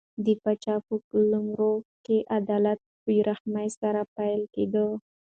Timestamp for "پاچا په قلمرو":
0.43-1.73